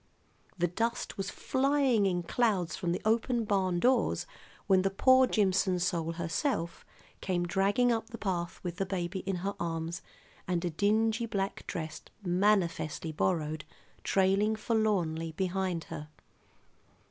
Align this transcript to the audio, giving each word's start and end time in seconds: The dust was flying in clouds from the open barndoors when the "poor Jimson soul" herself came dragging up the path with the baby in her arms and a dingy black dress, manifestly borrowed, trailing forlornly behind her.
The 0.57 0.65
dust 0.67 1.15
was 1.15 1.29
flying 1.29 2.07
in 2.07 2.23
clouds 2.23 2.75
from 2.75 2.91
the 2.91 3.03
open 3.05 3.45
barndoors 3.45 4.25
when 4.65 4.81
the 4.81 4.89
"poor 4.89 5.27
Jimson 5.27 5.77
soul" 5.77 6.13
herself 6.13 6.83
came 7.21 7.45
dragging 7.45 7.91
up 7.91 8.09
the 8.09 8.17
path 8.17 8.59
with 8.63 8.77
the 8.77 8.85
baby 8.87 9.19
in 9.27 9.35
her 9.45 9.53
arms 9.59 10.01
and 10.47 10.65
a 10.65 10.71
dingy 10.71 11.27
black 11.27 11.67
dress, 11.67 12.01
manifestly 12.25 13.11
borrowed, 13.11 13.63
trailing 14.03 14.55
forlornly 14.55 15.33
behind 15.33 15.83
her. 15.83 16.09